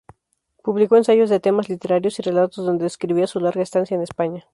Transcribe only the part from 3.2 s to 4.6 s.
su larga estancia en España.